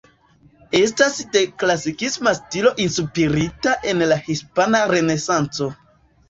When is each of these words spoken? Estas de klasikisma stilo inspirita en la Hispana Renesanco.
Estas 0.77 1.17
de 1.35 1.43
klasikisma 1.63 2.33
stilo 2.39 2.71
inspirita 2.87 3.75
en 3.93 4.03
la 4.13 4.19
Hispana 4.31 4.83
Renesanco. 4.95 5.71